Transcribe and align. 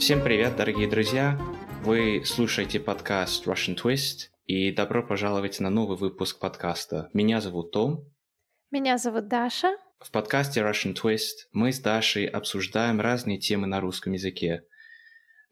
Всем 0.00 0.24
привет, 0.24 0.56
дорогие 0.56 0.88
друзья! 0.88 1.38
Вы 1.84 2.22
слушаете 2.24 2.80
подкаст 2.80 3.46
Russian 3.46 3.76
Twist, 3.76 4.30
и 4.46 4.72
добро 4.72 5.06
пожаловать 5.06 5.60
на 5.60 5.68
новый 5.68 5.98
выпуск 5.98 6.38
подкаста. 6.40 7.10
Меня 7.12 7.42
зовут 7.42 7.70
Том. 7.70 8.10
Меня 8.70 8.96
зовут 8.96 9.28
Даша. 9.28 9.76
В 9.98 10.10
подкасте 10.10 10.62
Russian 10.62 10.94
Twist 10.94 11.48
мы 11.52 11.70
с 11.70 11.80
Дашей 11.80 12.24
обсуждаем 12.24 12.98
разные 12.98 13.36
темы 13.36 13.66
на 13.66 13.82
русском 13.82 14.14
языке. 14.14 14.64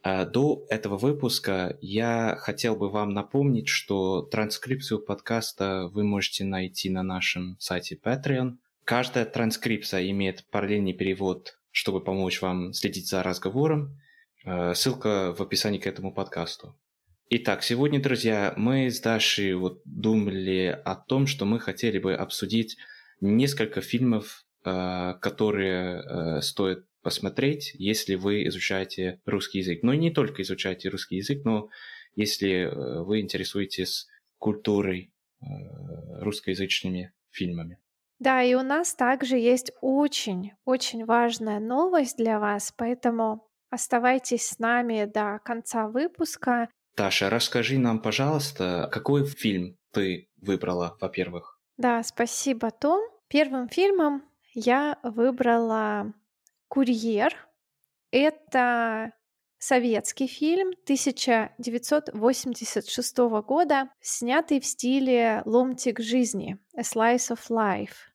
А, 0.03 0.25
до 0.25 0.65
этого 0.71 0.97
выпуска 0.97 1.77
я 1.83 2.35
хотел 2.41 2.75
бы 2.75 2.89
вам 2.89 3.13
напомнить, 3.13 3.69
что 3.69 4.23
транскрипцию 4.23 5.01
подкаста 5.01 5.91
вы 5.93 6.05
можете 6.05 6.45
найти 6.45 6.89
на 6.89 7.03
нашем 7.03 7.59
сайте 7.61 8.01
Patreon. 8.03 8.57
Каждая 8.85 9.27
транскрипция 9.27 10.09
имеет 10.09 10.49
параллельный 10.51 10.95
перевод, 10.95 11.59
чтобы 11.71 12.03
помочь 12.03 12.41
вам 12.41 12.73
следить 12.73 13.09
за 13.09 13.23
разговором. 13.23 13.99
А, 14.45 14.75
ссылка 14.75 15.35
в 15.35 15.43
описании 15.43 15.79
к 15.79 15.87
этому 15.87 16.13
подкасту. 16.13 16.79
Итак, 17.31 17.63
сегодня, 17.63 18.01
друзья, 18.01 18.55
мы 18.57 18.91
с 18.91 19.01
Дашей 19.01 19.55
вот 19.55 19.83
думали 19.85 20.81
о 20.85 20.95
том, 20.95 21.27
что 21.27 21.45
мы 21.45 21.61
хотели 21.61 21.99
бы 21.99 22.15
обсудить 22.15 22.77
несколько 23.21 23.81
фильмов, 23.81 24.45
а, 24.65 25.15
которые 25.15 26.41
стоит 26.43 26.85
посмотреть, 27.03 27.73
если 27.75 28.17
вы 28.17 28.47
изучаете 28.49 29.21
русский 29.25 29.59
язык. 29.59 29.83
Но 29.83 29.93
и 29.93 29.99
не 29.99 30.11
только 30.11 30.43
изучаете 30.43 30.89
русский 30.89 31.17
язык, 31.17 31.45
но 31.45 31.69
если 32.15 32.65
э, 32.65 33.03
вы 33.03 33.21
интересуетесь 33.21 34.09
культурой, 34.39 35.13
э, 35.41 35.45
русскоязычными 36.21 37.13
фильмами. 37.31 37.79
Да, 38.19 38.43
и 38.43 38.55
у 38.55 38.63
нас 38.63 38.95
также 38.95 39.37
есть 39.37 39.71
очень-очень 39.81 41.05
важная 41.05 41.61
новость 41.61 42.17
для 42.17 42.41
вас, 42.41 42.75
поэтому 42.77 43.48
оставайтесь 43.71 44.47
с 44.47 44.59
нами 44.59 45.05
до 45.05 45.41
конца 45.45 45.89
выпуска. 45.89 46.69
Таша, 46.95 47.29
расскажи 47.31 47.79
нам, 47.79 48.01
пожалуйста, 48.01 48.89
какой 48.93 49.27
фильм 49.27 49.77
ты 49.93 50.29
выбрала, 50.37 50.97
во-первых? 51.01 51.59
Да, 51.77 52.03
спасибо, 52.03 52.71
Том. 52.71 53.03
Первым 53.29 53.69
фильмом 53.69 54.25
я 54.55 54.99
выбрала 55.03 56.15
«Курьер»— 56.69 57.37
это 58.11 59.13
советский 59.59 60.27
фильм 60.27 60.71
1986 60.85 63.19
года, 63.47 63.91
снятый 64.01 64.61
в 64.61 64.67
стиле 64.67 65.43
«Ломтик 65.45 66.01
жизни»— 66.01 66.59
«A 66.77 66.81
Slice 66.81 67.37
of 67.37 67.51
Life». 67.51 68.08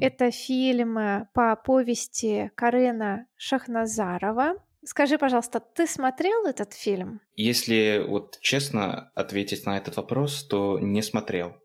Это 0.00 0.30
фильм 0.30 0.98
по 1.34 1.56
повести 1.56 2.50
Карена 2.54 3.26
Шахназарова. 3.36 4.54
Скажи, 4.84 5.16
пожалуйста, 5.16 5.60
ты 5.60 5.86
смотрел 5.86 6.44
этот 6.46 6.72
фильм? 6.72 7.20
Если 7.36 8.04
вот 8.06 8.38
честно 8.40 9.12
ответить 9.14 9.64
на 9.64 9.76
этот 9.76 9.96
вопрос, 9.96 10.44
то 10.44 10.78
не 10.80 11.02
смотрел. 11.02 11.56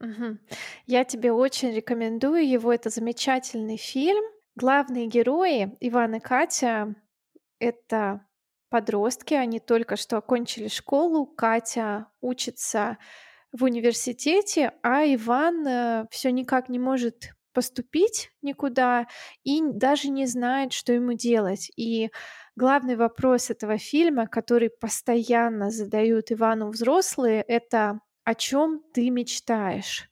Угу. 0.00 0.38
Я 0.86 1.04
тебе 1.04 1.30
очень 1.32 1.72
рекомендую 1.72 2.48
его. 2.48 2.72
Это 2.72 2.90
замечательный 2.90 3.76
фильм. 3.76 4.24
Главные 4.56 5.06
герои 5.06 5.76
Иван 5.80 6.16
и 6.16 6.20
Катя— 6.20 6.96
это 7.60 8.26
подростки, 8.70 9.34
они 9.34 9.60
только 9.60 9.96
что 9.96 10.16
окончили 10.16 10.68
школу, 10.68 11.26
Катя 11.26 12.06
учится 12.20 12.98
в 13.52 13.64
университете, 13.64 14.72
а 14.82 15.04
Иван 15.04 15.66
э, 15.66 16.06
все 16.10 16.30
никак 16.30 16.68
не 16.68 16.78
может 16.78 17.32
поступить 17.52 18.30
никуда 18.42 19.06
и 19.42 19.60
даже 19.62 20.08
не 20.08 20.26
знает, 20.26 20.72
что 20.72 20.92
ему 20.92 21.14
делать. 21.14 21.70
И 21.76 22.10
главный 22.56 22.96
вопрос 22.96 23.50
этого 23.50 23.78
фильма, 23.78 24.26
который 24.26 24.70
постоянно 24.70 25.70
задают 25.70 26.30
Ивану 26.30 26.70
взрослые, 26.70 27.42
это 27.42 28.00
о 28.24 28.34
чем 28.34 28.82
ты 28.92 29.10
мечтаешь. 29.10 30.08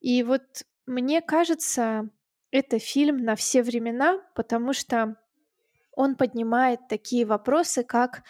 И 0.00 0.22
вот 0.22 0.42
мне 0.86 1.22
кажется, 1.22 2.10
это 2.50 2.78
фильм 2.78 3.18
на 3.18 3.36
все 3.36 3.62
времена, 3.62 4.20
потому 4.34 4.72
что 4.72 5.16
он 5.92 6.16
поднимает 6.16 6.88
такие 6.88 7.24
вопросы, 7.24 7.84
как 7.84 8.22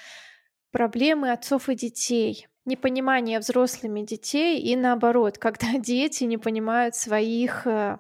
проблемы 0.71 1.33
отцов 1.33 1.69
и 1.69 1.75
детей, 1.75 2.49
непонимание 2.65 3.39
взрослыми 3.39 4.01
детей 4.01 4.61
и 4.61 4.77
наоборот, 4.77 5.39
когда 5.39 5.67
дети 5.79 6.25
не 6.25 6.39
понимают 6.39 6.95
своих 6.95 7.67
э, 7.67 7.99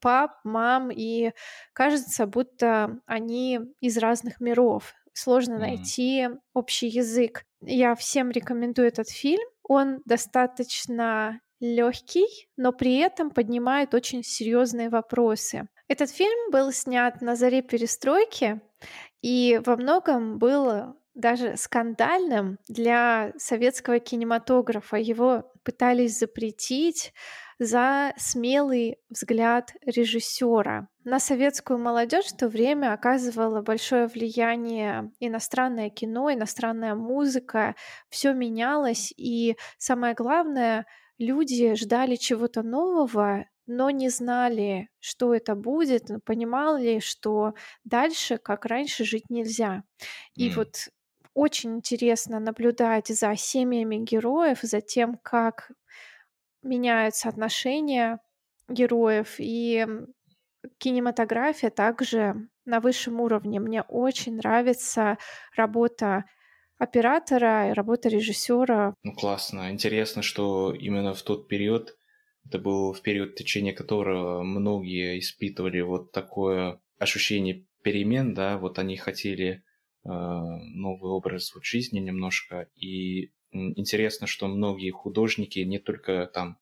пап, 0.00 0.38
мам, 0.44 0.90
и 0.90 1.32
кажется, 1.72 2.26
будто 2.26 3.00
они 3.06 3.60
из 3.80 3.98
разных 3.98 4.40
миров. 4.40 4.94
Сложно 5.12 5.58
найти 5.58 6.28
общий 6.52 6.88
язык. 6.88 7.44
Я 7.62 7.94
всем 7.94 8.30
рекомендую 8.30 8.88
этот 8.88 9.08
фильм. 9.08 9.48
Он 9.62 10.02
достаточно 10.04 11.40
легкий, 11.58 12.26
но 12.56 12.72
при 12.72 12.98
этом 12.98 13.30
поднимает 13.30 13.94
очень 13.94 14.22
серьезные 14.22 14.90
вопросы. 14.90 15.68
Этот 15.88 16.10
фильм 16.10 16.50
был 16.50 16.70
снят 16.72 17.20
на 17.22 17.34
заре 17.34 17.62
перестройки 17.62 18.60
и 19.22 19.60
во 19.64 19.76
многом 19.76 20.38
был 20.38 20.96
даже 21.16 21.56
скандальным 21.56 22.58
для 22.68 23.32
советского 23.38 23.98
кинематографа. 23.98 24.96
Его 24.96 25.50
пытались 25.64 26.18
запретить 26.18 27.12
за 27.58 28.12
смелый 28.18 28.98
взгляд 29.08 29.72
режиссера. 29.84 30.88
На 31.04 31.18
советскую 31.18 31.78
молодежь 31.78 32.26
в 32.26 32.36
то 32.36 32.48
время 32.48 32.92
оказывало 32.92 33.62
большое 33.62 34.06
влияние 34.06 35.10
иностранное 35.18 35.88
кино, 35.88 36.32
иностранная 36.32 36.94
музыка. 36.94 37.74
Все 38.10 38.34
менялось, 38.34 39.12
и 39.16 39.56
самое 39.78 40.14
главное— 40.14 40.86
люди 41.18 41.74
ждали 41.74 42.16
чего-то 42.16 42.62
нового, 42.62 43.46
но 43.66 43.90
не 43.90 44.10
знали, 44.10 44.88
что 45.00 45.34
это 45.34 45.54
будет, 45.54 46.10
понимали, 46.24 47.00
что 47.00 47.54
дальше, 47.84 48.38
как 48.38 48.64
раньше, 48.64 49.04
жить 49.04 49.28
нельзя. 49.28 49.82
И 50.34 50.50
mm. 50.50 50.54
вот 50.54 50.88
очень 51.36 51.76
интересно 51.76 52.40
наблюдать 52.40 53.08
за 53.08 53.36
семьями 53.36 53.96
героев, 53.96 54.60
за 54.62 54.80
тем, 54.80 55.18
как 55.22 55.70
меняются 56.62 57.28
отношения 57.28 58.20
героев. 58.68 59.34
И 59.38 59.86
кинематография 60.78 61.68
также 61.68 62.48
на 62.64 62.80
высшем 62.80 63.20
уровне. 63.20 63.60
Мне 63.60 63.82
очень 63.82 64.36
нравится 64.36 65.18
работа 65.54 66.24
оператора 66.78 67.68
и 67.68 67.74
работа 67.74 68.08
режиссера. 68.08 68.94
Ну 69.02 69.12
классно. 69.12 69.70
Интересно, 69.70 70.22
что 70.22 70.72
именно 70.72 71.12
в 71.12 71.22
тот 71.22 71.48
период, 71.48 71.98
это 72.46 72.58
был 72.58 72.94
в 72.94 73.02
период 73.02 73.34
течение 73.34 73.74
которого 73.74 74.42
многие 74.42 75.18
испытывали 75.18 75.82
вот 75.82 76.12
такое 76.12 76.80
ощущение 76.98 77.66
перемен, 77.82 78.32
да, 78.32 78.56
вот 78.56 78.78
они 78.78 78.96
хотели 78.96 79.62
новый 80.06 81.10
образ 81.10 81.54
вот 81.54 81.64
жизни 81.64 81.98
немножко. 81.98 82.68
И 82.76 83.32
интересно, 83.52 84.26
что 84.26 84.48
многие 84.48 84.90
художники, 84.90 85.60
не 85.60 85.78
только 85.78 86.26
там 86.32 86.58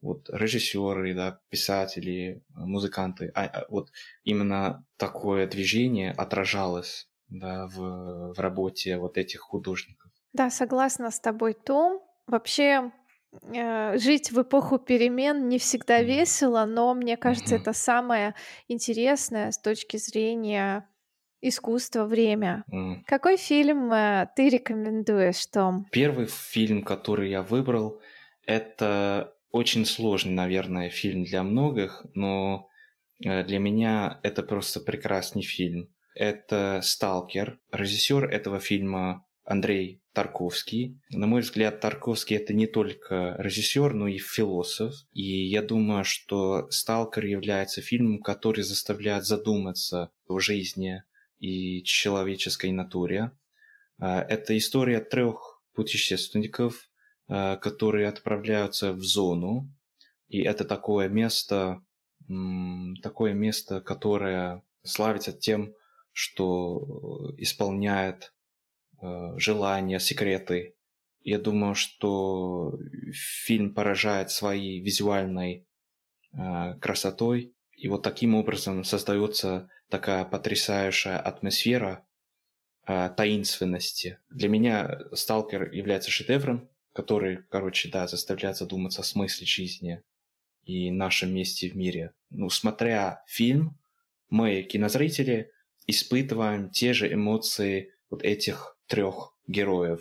вот 0.00 0.28
режиссеры, 0.30 1.14
да, 1.14 1.40
писатели, 1.48 2.42
музыканты, 2.50 3.30
а, 3.34 3.44
а 3.44 3.66
вот 3.68 3.90
именно 4.24 4.84
такое 4.96 5.46
движение 5.46 6.12
отражалось 6.12 7.08
да, 7.28 7.66
в, 7.66 8.34
в 8.34 8.38
работе 8.38 8.98
вот 8.98 9.18
этих 9.18 9.40
художников. 9.40 10.10
Да, 10.32 10.50
согласна 10.50 11.10
с 11.10 11.18
тобой, 11.18 11.54
Том. 11.54 12.02
Вообще, 12.26 12.92
э, 13.42 13.98
жить 13.98 14.30
в 14.30 14.42
эпоху 14.42 14.78
перемен 14.78 15.48
не 15.48 15.58
всегда 15.58 16.02
весело, 16.02 16.64
но 16.66 16.94
мне 16.94 17.16
кажется, 17.16 17.56
это 17.56 17.72
самое 17.72 18.34
интересное 18.68 19.50
с 19.50 19.58
точки 19.58 19.96
зрения 19.96 20.88
искусства 21.48 22.04
время. 22.04 22.64
Mm. 22.72 23.02
Какой 23.06 23.36
фильм 23.36 23.92
э, 23.92 24.28
ты 24.34 24.48
рекомендуешь, 24.48 25.46
Том? 25.46 25.86
Первый 25.92 26.26
фильм, 26.26 26.82
который 26.82 27.30
я 27.30 27.42
выбрал, 27.42 28.00
это 28.46 29.34
очень 29.50 29.86
сложный, 29.86 30.32
наверное, 30.32 30.90
фильм 30.90 31.24
для 31.24 31.42
многих, 31.42 32.04
но 32.14 32.68
э, 33.24 33.44
для 33.44 33.58
меня 33.58 34.20
это 34.22 34.42
просто 34.42 34.80
прекрасный 34.80 35.42
фильм 35.42 35.88
это 36.16 36.80
«Сталкер». 36.82 37.60
Режиссер 37.70 38.24
этого 38.24 38.58
фильма 38.58 39.24
Андрей 39.44 40.02
Тарковский. 40.12 40.98
На 41.10 41.26
мой 41.26 41.42
взгляд, 41.42 41.80
Тарковский 41.80 42.36
это 42.36 42.54
не 42.54 42.66
только 42.66 43.36
режиссер, 43.38 43.92
но 43.92 44.08
и 44.08 44.18
философ. 44.18 44.94
И 45.12 45.46
я 45.46 45.62
думаю, 45.62 46.04
что 46.04 46.68
«Сталкер» 46.70 47.26
является 47.26 47.82
фильмом, 47.82 48.22
который 48.22 48.64
заставляет 48.64 49.24
задуматься 49.24 50.10
о 50.26 50.40
жизни 50.40 51.02
и 51.38 51.82
человеческой 51.82 52.72
натуре. 52.72 53.32
А, 53.98 54.20
это 54.22 54.56
история 54.56 55.00
трех 55.00 55.62
путешественников, 55.74 56.88
а, 57.28 57.56
которые 57.56 58.08
отправляются 58.08 58.92
в 58.92 59.02
зону. 59.02 59.72
И 60.28 60.40
это 60.42 60.64
такое 60.64 61.08
место, 61.08 61.82
такое 63.00 63.32
место, 63.32 63.80
которое 63.80 64.64
славится 64.82 65.32
тем, 65.32 65.72
что 66.10 67.32
исполняет 67.38 68.34
э, 69.00 69.38
желания, 69.38 70.00
секреты. 70.00 70.74
Я 71.22 71.38
думаю, 71.38 71.76
что 71.76 72.76
фильм 73.12 73.72
поражает 73.72 74.32
своей 74.32 74.80
визуальной 74.80 75.68
красотой, 76.80 77.55
и 77.76 77.88
вот 77.88 78.02
таким 78.02 78.34
образом 78.34 78.84
создается 78.84 79.68
такая 79.90 80.24
потрясающая 80.24 81.18
атмосфера 81.18 82.06
э, 82.86 83.10
таинственности. 83.16 84.18
Для 84.30 84.48
меня 84.48 84.98
«Сталкер» 85.12 85.70
является 85.72 86.10
шедевром, 86.10 86.68
который, 86.92 87.42
короче, 87.50 87.90
да, 87.90 88.08
заставляет 88.08 88.56
задуматься 88.56 89.02
о 89.02 89.04
смысле 89.04 89.46
жизни 89.46 90.02
и 90.64 90.90
нашем 90.90 91.34
месте 91.34 91.68
в 91.68 91.76
мире. 91.76 92.14
Ну, 92.30 92.48
смотря 92.48 93.22
фильм, 93.26 93.78
мы, 94.30 94.62
кинозрители, 94.62 95.52
испытываем 95.86 96.70
те 96.70 96.94
же 96.94 97.12
эмоции 97.12 97.92
вот 98.10 98.22
этих 98.22 98.76
трех 98.86 99.36
героев, 99.46 100.00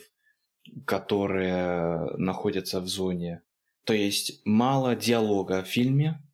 которые 0.86 2.16
находятся 2.18 2.80
в 2.80 2.88
зоне. 2.88 3.44
То 3.84 3.94
есть 3.94 4.42
мало 4.46 4.96
диалога 4.96 5.62
в 5.62 5.68
фильме, 5.68 6.25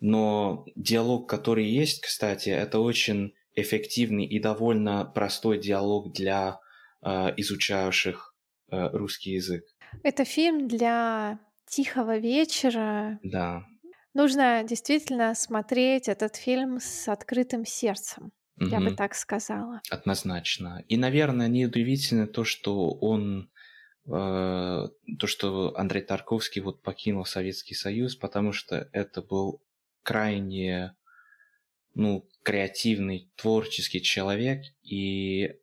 но 0.00 0.64
диалог, 0.76 1.28
который 1.28 1.66
есть, 1.66 2.02
кстати, 2.02 2.50
это 2.50 2.80
очень 2.80 3.34
эффективный 3.54 4.24
и 4.24 4.38
довольно 4.38 5.04
простой 5.04 5.58
диалог 5.58 6.12
для 6.12 6.60
э, 7.02 7.08
изучающих 7.36 8.34
э, 8.70 8.88
русский 8.92 9.32
язык. 9.32 9.64
Это 10.02 10.24
фильм 10.24 10.68
для 10.68 11.38
тихого 11.66 12.18
вечера. 12.18 13.18
Да. 13.22 13.64
Нужно 14.14 14.62
действительно 14.64 15.34
смотреть 15.34 16.08
этот 16.08 16.36
фильм 16.36 16.78
с 16.80 17.08
открытым 17.08 17.64
сердцем. 17.64 18.32
Угу. 18.60 18.70
Я 18.70 18.80
бы 18.80 18.92
так 18.92 19.14
сказала. 19.14 19.80
Однозначно. 19.90 20.84
И, 20.88 20.96
наверное, 20.96 21.48
неудивительно 21.48 22.26
то, 22.26 22.44
что 22.44 22.90
он 22.90 23.50
э, 24.06 24.10
то, 24.10 25.26
что 25.26 25.76
Андрей 25.76 26.02
Тарковский 26.02 26.62
вот 26.62 26.82
покинул 26.82 27.24
Советский 27.24 27.74
Союз, 27.74 28.16
потому 28.16 28.52
что 28.52 28.88
это 28.92 29.22
был 29.22 29.62
крайне 30.02 30.94
ну, 31.94 32.28
креативный, 32.42 33.30
творческий 33.36 34.00
человек, 34.02 34.62
и 34.82 35.56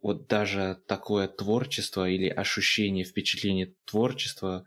вот 0.00 0.26
даже 0.26 0.80
такое 0.86 1.28
творчество 1.28 2.08
или 2.08 2.28
ощущение, 2.28 3.04
впечатление 3.04 3.74
творчества 3.84 4.64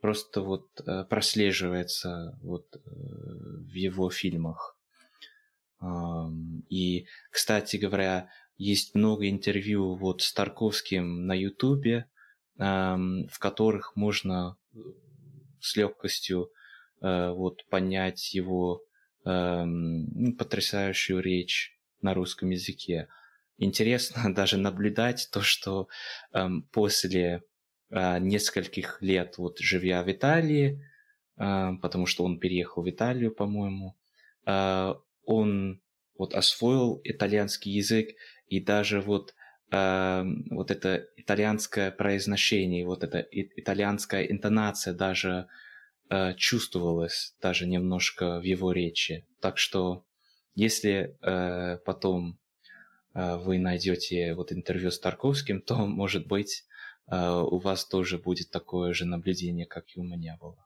просто 0.00 0.42
вот 0.42 0.68
э, 0.86 1.04
прослеживается 1.04 2.38
вот 2.42 2.76
э, 2.76 2.78
в 2.84 3.72
его 3.72 4.10
фильмах. 4.10 4.78
И, 6.70 7.06
кстати 7.30 7.76
говоря, 7.76 8.30
есть 8.56 8.94
много 8.94 9.28
интервью 9.28 9.96
вот 9.96 10.22
с 10.22 10.32
Тарковским 10.32 11.26
на 11.26 11.34
Ютубе, 11.34 12.08
в 12.56 13.38
которых 13.38 13.96
можно 13.96 14.56
э, 14.72 14.78
с 15.60 15.76
легкостью 15.76 16.50
вот 17.06 17.66
понять 17.68 18.32
его 18.32 18.82
ну, 19.24 20.34
потрясающую 20.38 21.20
речь 21.20 21.74
на 22.00 22.14
русском 22.14 22.50
языке. 22.50 23.08
Интересно 23.58 24.22
даже 24.34 24.58
наблюдать 24.58 25.28
то, 25.32 25.40
что 25.40 25.88
эм, 26.32 26.62
после 26.72 27.42
э, 27.90 28.18
нескольких 28.18 28.98
лет, 29.00 29.38
вот 29.38 29.58
живя 29.58 30.02
в 30.02 30.10
Италии, 30.10 30.80
э, 31.36 31.70
потому 31.80 32.06
что 32.06 32.24
он 32.24 32.38
переехал 32.38 32.82
в 32.82 32.90
Италию, 32.90 33.32
по-моему, 33.34 33.96
э, 34.46 34.94
он 35.24 35.80
вот 36.16 36.34
освоил 36.34 37.00
итальянский 37.04 37.72
язык 37.72 38.10
и 38.46 38.60
даже 38.60 39.00
вот 39.00 39.34
э, 39.72 40.24
вот 40.50 40.70
это 40.70 41.06
итальянское 41.16 41.90
произношение, 41.90 42.86
вот 42.86 43.04
эта 43.04 43.26
итальянская 43.30 44.24
интонация 44.24 44.94
даже 44.94 45.48
э, 46.10 46.34
чувствовалась 46.34 47.34
даже 47.40 47.66
немножко 47.66 48.38
в 48.38 48.42
его 48.42 48.72
речи. 48.72 49.26
Так 49.40 49.58
что 49.58 50.04
если 50.54 51.16
э, 51.22 51.78
потом 51.84 52.38
Э, 53.14 53.36
вы 53.36 53.58
найдете 53.58 54.34
вот 54.34 54.52
интервью 54.52 54.90
с 54.90 54.98
Тарковским, 54.98 55.60
то, 55.60 55.76
может 55.86 56.26
быть, 56.26 56.64
э, 57.10 57.40
у 57.40 57.58
вас 57.58 57.86
тоже 57.86 58.18
будет 58.18 58.50
такое 58.50 58.92
же 58.92 59.04
наблюдение, 59.04 59.66
как 59.66 59.84
и 59.94 60.00
у 60.00 60.04
меня 60.04 60.36
было. 60.40 60.56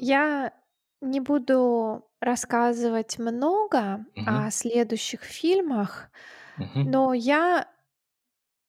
Я 0.00 0.52
не 1.00 1.20
буду 1.20 2.04
рассказывать 2.20 3.18
много 3.18 4.04
угу. 4.16 4.24
о 4.26 4.50
следующих 4.50 5.22
фильмах, 5.22 6.10
угу. 6.58 6.80
но 6.80 7.14
я 7.14 7.68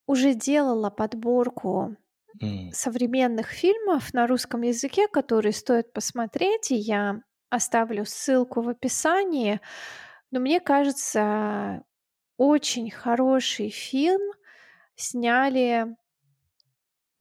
уже 0.08 0.34
делала 0.34 0.90
подборку 0.90 1.96
mm. 2.42 2.72
современных 2.72 3.48
фильмов 3.50 4.14
на 4.14 4.26
русском 4.26 4.64
языке, 4.64 5.08
которые 5.08 5.54
стоит 5.54 5.94
посмотреть, 5.94 6.72
и 6.72 6.76
я 6.76 7.22
Оставлю 7.50 8.06
ссылку 8.06 8.62
в 8.62 8.68
описании. 8.68 9.62
Но 10.32 10.42
мне 10.42 10.60
кажется, 10.60 11.84
очень 12.36 12.92
хороший 12.92 13.70
фильм 13.70 14.22
сняли 14.96 15.96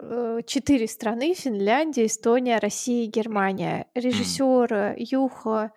э, 0.00 0.40
четыре 0.44 0.88
страны: 0.88 1.32
Финляндия, 1.34 2.06
Эстония, 2.06 2.58
Россия 2.58 3.04
и 3.04 3.10
Германия. 3.10 3.86
Режиссер 3.94 4.96
Юхо 4.96 5.70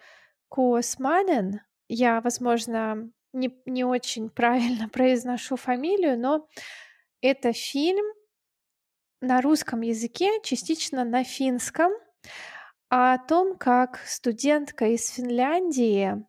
Куосманен. 0.48 1.62
Я, 1.88 2.20
возможно, 2.22 3.12
не, 3.34 3.56
не 3.68 3.84
очень 3.84 4.30
правильно 4.32 4.90
произношу 4.90 5.58
фамилию, 5.58 6.20
но 6.20 6.48
это 7.22 7.54
фильм 7.54 8.06
на 9.22 9.42
русском 9.42 9.82
языке, 9.82 10.30
частично 10.44 11.04
на 11.04 11.24
финском 11.24 11.92
о 12.90 13.18
том, 13.18 13.58
как 13.58 14.00
студентка 14.06 14.88
из 14.88 15.10
Финляндии 15.10 16.26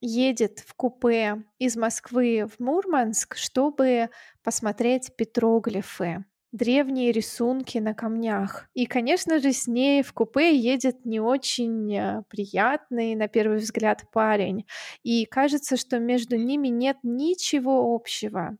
едет 0.00 0.60
в 0.60 0.74
купе 0.74 1.44
из 1.58 1.76
Москвы 1.76 2.46
в 2.46 2.60
Мурманск, 2.62 3.36
чтобы 3.36 4.10
посмотреть 4.42 5.16
петроглифы, 5.16 6.24
древние 6.52 7.12
рисунки 7.12 7.78
на 7.78 7.94
камнях. 7.94 8.68
И, 8.74 8.86
конечно 8.86 9.40
же, 9.40 9.52
с 9.52 9.66
ней 9.66 10.02
в 10.02 10.12
купе 10.12 10.56
едет 10.56 11.04
не 11.04 11.20
очень 11.20 11.94
э, 11.94 12.22
приятный, 12.28 13.14
на 13.14 13.28
первый 13.28 13.58
взгляд, 13.58 14.04
парень. 14.12 14.66
И 15.02 15.24
кажется, 15.24 15.76
что 15.76 15.98
между 15.98 16.36
ними 16.36 16.68
нет 16.68 16.98
ничего 17.02 17.94
общего. 17.94 18.58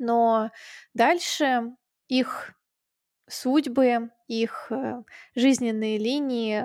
Но 0.00 0.50
дальше 0.94 1.76
их 2.08 2.54
судьбы, 3.28 4.10
их 4.26 4.66
э, 4.70 5.02
жизненные 5.36 5.98
линии 5.98 6.64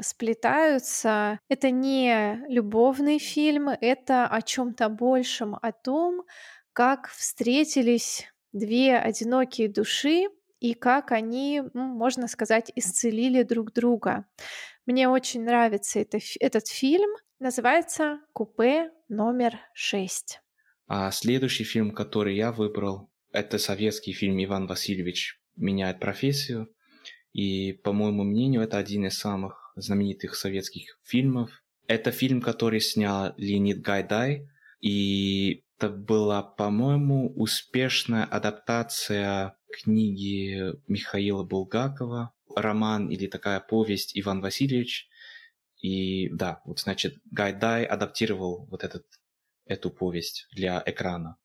сплетаются. 0.00 1.40
Это 1.48 1.70
не 1.70 2.44
любовный 2.48 3.18
фильм, 3.18 3.70
это 3.70 4.26
о 4.26 4.42
чем-то 4.42 4.90
большем, 4.90 5.56
о 5.60 5.72
том, 5.72 6.22
как 6.74 7.08
встретились 7.08 8.30
две 8.52 8.98
одинокие 8.98 9.68
души 9.68 10.26
и 10.60 10.74
как 10.74 11.12
они, 11.12 11.62
можно 11.72 12.28
сказать, 12.28 12.70
исцелили 12.74 13.42
друг 13.42 13.72
друга. 13.72 14.26
Мне 14.84 15.08
очень 15.08 15.44
нравится 15.44 15.98
это, 15.98 16.18
этот 16.40 16.68
фильм. 16.68 17.10
Называется 17.38 18.20
«Купе 18.34 18.92
номер 19.08 19.58
шесть». 19.72 20.40
А 20.86 21.10
следующий 21.10 21.64
фильм, 21.64 21.90
который 21.90 22.36
я 22.36 22.52
выбрал, 22.52 23.10
это 23.32 23.58
советский 23.58 24.12
фильм 24.12 24.42
«Иван 24.42 24.66
Васильевич 24.66 25.40
меняет 25.56 26.00
профессию. 26.00 26.68
И, 27.32 27.72
по 27.72 27.92
моему 27.92 28.24
мнению, 28.24 28.62
это 28.62 28.78
один 28.78 29.06
из 29.06 29.18
самых 29.18 29.72
знаменитых 29.76 30.34
советских 30.34 30.98
фильмов. 31.04 31.50
Это 31.86 32.10
фильм, 32.10 32.40
который 32.40 32.80
снял 32.80 33.34
Леонид 33.36 33.80
Гайдай, 33.82 34.48
и 34.80 35.64
это 35.78 35.90
была, 35.90 36.42
по-моему, 36.42 37.32
успешная 37.36 38.24
адаптация 38.24 39.56
книги 39.70 40.72
Михаила 40.88 41.44
Булгакова, 41.44 42.32
роман 42.54 43.08
или 43.08 43.26
такая 43.26 43.60
повесть 43.60 44.18
Иван 44.18 44.40
Васильевич. 44.40 45.08
И 45.82 46.30
да, 46.30 46.62
вот 46.64 46.80
значит, 46.80 47.18
Гайдай 47.30 47.84
адаптировал 47.84 48.66
вот 48.70 48.82
этот, 48.82 49.04
эту 49.66 49.90
повесть 49.90 50.46
для 50.52 50.82
экрана. 50.86 51.36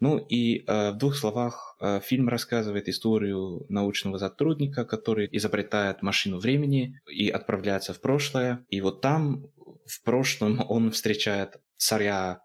Ну 0.00 0.18
и 0.18 0.64
э, 0.64 0.92
в 0.92 0.98
двух 0.98 1.16
словах 1.16 1.76
э, 1.80 2.00
фильм 2.00 2.28
рассказывает 2.28 2.88
историю 2.88 3.66
научного 3.68 4.18
сотрудника, 4.18 4.84
который 4.84 5.28
изобретает 5.32 6.02
машину 6.02 6.38
времени 6.38 7.00
и 7.10 7.28
отправляется 7.28 7.94
в 7.94 8.00
прошлое. 8.00 8.64
И 8.68 8.80
вот 8.80 9.00
там, 9.00 9.46
в 9.86 10.02
прошлом, 10.04 10.64
он 10.68 10.92
встречает 10.92 11.60
царя 11.76 12.42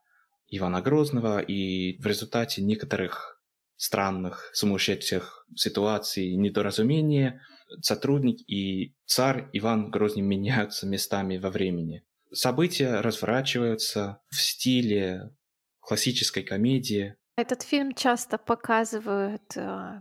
Ивана 0.48 0.82
Грозного, 0.82 1.39
и 1.39 2.00
в 2.01 2.08
результате 2.08 2.62
некоторых 2.63 3.42
странных, 3.75 4.50
сумасшедших 4.53 5.46
ситуаций, 5.56 6.36
недоразумения, 6.36 7.42
сотрудник 7.82 8.38
и 8.48 8.96
царь 9.06 9.50
Иван 9.53 9.89
Грозный 9.92 10.22
меняются 10.24 10.88
местами 10.88 11.38
во 11.38 11.50
времени. 11.50 12.03
События 12.34 13.02
разворачиваются 13.02 14.22
в 14.30 14.42
стиле 14.42 15.36
классической 15.80 16.44
комедии, 16.44 17.16
этот 17.36 17.63
фильм 17.63 17.94
часто 17.94 18.38
показывают 18.38 19.42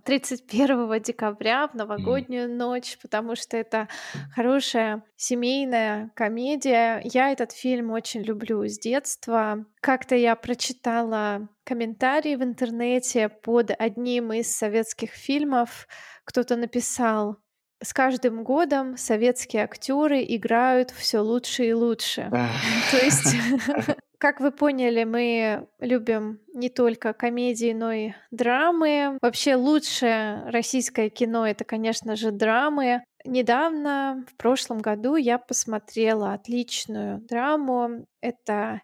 31 0.05 0.93
э, 0.93 1.01
декабря 1.01 1.67
в 1.67 1.75
новогоднюю 1.75 2.47
mm. 2.51 2.57
ночь, 2.57 2.99
потому 3.01 3.37
что 3.37 3.57
это 3.57 3.89
хорошая 4.35 5.03
семейная 5.17 6.11
комедия. 6.15 7.01
Я 7.05 7.33
этот 7.33 7.53
фильм 7.53 7.91
очень 7.91 8.21
люблю 8.21 8.67
с 8.67 8.79
детства. 8.79 9.65
Как-то 9.81 10.15
я 10.15 10.37
прочитала 10.37 11.49
комментарий 11.65 12.37
в 12.37 12.43
интернете 12.43 13.31
под 13.31 13.71
одним 13.79 14.35
из 14.35 14.55
советских 14.55 15.13
фильмов. 15.13 15.89
Кто-то 16.25 16.57
написал, 16.57 17.39
с 17.83 17.93
каждым 17.93 18.45
годом 18.45 18.97
советские 18.97 19.65
актеры 19.65 20.25
играют 20.27 20.91
все 20.91 21.21
лучше 21.21 21.67
и 21.67 21.73
лучше. 21.73 22.29
То 22.31 22.97
есть 22.97 23.37
Как 24.23 24.39
вы 24.39 24.53
поняли, 24.53 25.03
мы 25.03 25.67
любим 25.81 26.39
не 26.55 26.69
только 26.69 27.13
комедии, 27.13 27.73
но 27.73 27.91
и 27.91 28.13
драмы. 28.31 29.19
Вообще 29.21 29.57
лучшее 29.57 30.49
российское 30.49 31.09
кино— 31.09 31.45
это, 31.49 31.65
конечно 31.65 32.15
же, 32.15 32.31
драмы. 32.31 33.03
Недавно, 33.25 34.25
в 34.31 34.37
прошлом 34.37 34.79
году, 34.79 35.17
я 35.17 35.39
посмотрела 35.39 36.35
отличную 36.35 37.19
драму. 37.23 38.07
Это 38.21 38.83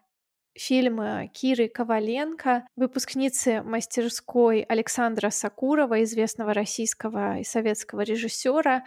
фильм 0.59 1.29
Киры 1.29 1.69
Коваленко, 1.69 2.67
выпускницы 2.75 3.63
мастерской 3.63 4.61
Александра 4.61 5.29
Сакурова, 5.29 6.03
известного 6.03 6.53
российского 6.53 7.39
и 7.39 7.43
советского 7.43 8.01
режиссера. 8.01 8.83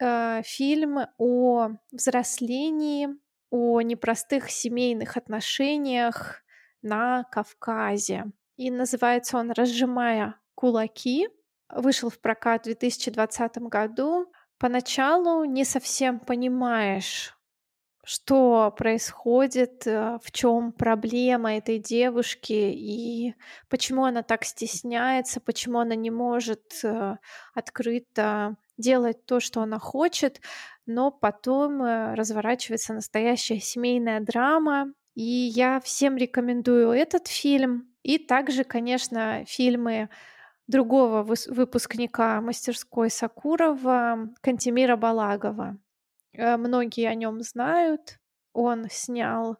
Э, 0.00 0.42
фильм 0.44 0.98
о 1.18 1.70
взрослении 1.90 3.08
о 3.50 3.80
непростых 3.82 4.50
семейных 4.50 5.16
отношениях 5.16 6.42
на 6.82 7.22
Кавказе. 7.30 8.24
И 8.56 8.68
называется 8.70 9.38
он 9.38 9.52
«Разжимая 9.52 10.40
кулаки». 10.56 11.28
Вышел 11.72 12.10
в 12.10 12.20
прокат 12.20 12.62
в 12.62 12.64
2020 12.64 13.58
году. 13.68 14.32
Поначалу 14.58 15.44
не 15.44 15.64
совсем 15.64 16.18
понимаешь, 16.18 17.36
что 18.04 18.72
происходит, 18.76 19.86
э, 19.86 20.18
в 20.22 20.30
чем 20.30 20.72
проблема 20.72 21.56
этой 21.56 21.78
девушки 21.78 22.52
и 22.52 23.34
почему 23.68 24.04
она 24.04 24.22
так 24.22 24.44
стесняется, 24.44 25.40
почему 25.40 25.78
она 25.78 25.94
не 25.94 26.10
может 26.10 26.62
э, 26.84 27.16
открыто 27.54 28.56
делать 28.76 29.24
то, 29.26 29.40
что 29.40 29.62
она 29.62 29.78
хочет, 29.78 30.40
но 30.86 31.10
потом 31.10 31.82
э, 31.82 32.14
разворачивается 32.14 32.92
настоящая 32.92 33.60
семейная 33.60 34.20
драма. 34.20 34.92
И 35.14 35.22
я 35.22 35.80
всем 35.80 36.16
рекомендую 36.16 36.90
этот 36.90 37.28
фильм. 37.28 37.88
И 38.02 38.18
также, 38.18 38.64
конечно, 38.64 39.44
фильмы 39.46 40.10
другого 40.66 41.22
выпускника 41.22 42.40
мастерской 42.40 43.10
Сакурова, 43.10 44.30
Кантемира 44.40 44.96
Балагова. 44.96 45.78
Э, 46.34 46.56
многие 46.56 47.08
о 47.08 47.14
нем 47.14 47.42
знают. 47.42 48.18
Он 48.52 48.86
снял 48.90 49.58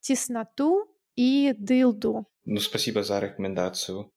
«Тесноту» 0.00 0.86
и 1.14 1.54
«Дылду». 1.56 2.26
Ну, 2.44 2.60
спасибо 2.60 3.02
за 3.02 3.20
рекомендацию. 3.20 4.12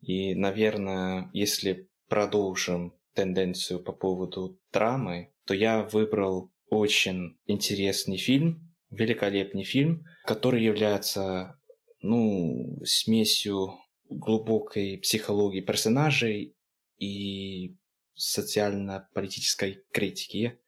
И, 0.00 0.34
наверное, 0.34 1.30
если 1.32 1.88
продолжим 2.08 2.94
тенденцию 3.14 3.82
по 3.82 3.92
поводу 3.92 4.58
драмы, 4.72 5.32
то 5.46 5.54
я 5.54 5.82
выбрал 5.82 6.50
очень 6.68 7.38
интересный 7.46 8.16
фильм, 8.16 8.74
великолепный 8.90 9.64
фильм, 9.64 10.04
который 10.24 10.62
является 10.62 11.58
ну, 12.00 12.80
смесью 12.84 13.78
глубокой 14.08 14.98
психологии 14.98 15.60
персонажей 15.60 16.56
и 16.98 17.76
социально-политической 18.14 19.84
критики. 19.92 20.58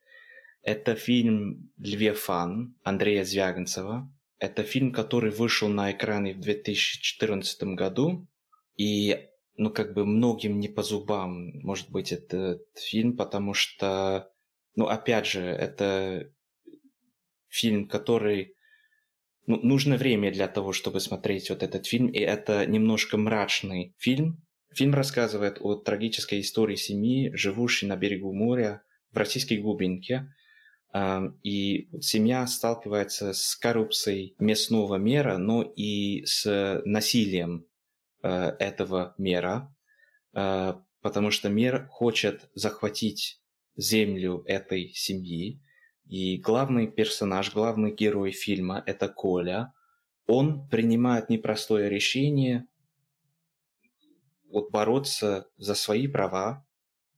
Это 0.65 0.95
фильм 0.95 1.71
«Львефан» 1.77 2.75
Андрея 2.83 3.25
Звягинцева. 3.25 4.11
Это 4.39 4.63
фильм, 4.63 4.93
который 4.93 5.31
вышел 5.31 5.69
на 5.69 5.93
экраны 5.93 6.33
в 6.33 6.41
2014 6.41 7.63
году. 7.75 8.27
И 8.77 9.29
ну, 9.57 9.71
как 9.71 9.93
бы 9.93 10.07
многим 10.07 10.59
не 10.59 10.69
по 10.69 10.83
зубам, 10.83 11.51
может 11.61 11.91
быть, 11.91 12.13
этот 12.13 12.63
фильм, 12.77 13.15
потому 13.15 13.53
что, 13.53 14.31
ну, 14.75 14.87
опять 14.87 15.27
же, 15.27 15.43
это 15.43 16.33
фильм, 17.49 17.87
который... 17.87 18.55
Ну, 19.47 19.61
нужно 19.63 19.99
время 19.99 20.33
для 20.33 20.49
того, 20.49 20.73
чтобы 20.73 21.01
смотреть 21.01 21.51
вот 21.51 21.63
этот 21.63 21.87
фильм, 21.87 22.09
и 22.09 22.19
это 22.19 22.65
немножко 22.65 23.19
мрачный 23.19 23.95
фильм. 23.99 24.43
Фильм 24.73 24.95
рассказывает 24.95 25.59
о 25.61 25.75
трагической 25.75 26.41
истории 26.41 26.77
семьи, 26.77 27.31
живущей 27.35 27.87
на 27.87 27.97
берегу 27.97 28.33
моря 28.33 28.83
в 29.13 29.19
российской 29.19 29.59
глубинке. 29.59 30.33
И 31.43 31.89
семья 32.01 32.47
сталкивается 32.47 33.33
с 33.33 33.57
коррупцией 33.57 34.37
местного 34.39 34.95
мера, 34.95 35.39
но 35.39 35.63
и 35.63 36.25
с 36.25 36.83
насилием 36.85 37.67
Э, 38.27 38.57
этого 38.59 39.15
мира, 39.19 39.71
э, 40.33 40.73
потому 41.03 41.31
что 41.31 41.51
мир 41.51 41.89
хочет 41.91 42.49
захватить 42.55 43.43
землю 43.77 44.43
этой 44.47 44.95
семьи. 44.95 45.61
И 46.07 46.39
главный 46.39 46.91
персонаж, 46.91 47.53
главный 47.53 47.95
герой 47.95 48.31
фильма– 48.33 48.83
это 48.87 49.11
Коля. 49.11 49.75
Он 50.27 50.67
принимает 50.69 51.29
непростое 51.29 51.91
решение 51.91 52.67
вот 54.49 54.71
бороться 54.71 55.51
за 55.59 55.75
свои 55.75 56.09
права, 56.09 56.67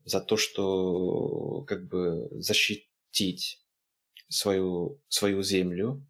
за 0.05 0.21
то, 0.21 0.37
что 0.37 1.63
как 1.69 1.87
бы 1.87 2.27
защитить 2.33 3.65
свою, 4.29 5.01
свою 5.09 5.43
землю. 5.43 6.07